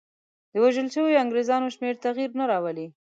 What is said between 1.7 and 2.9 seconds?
شمېر تغییر نه راولي.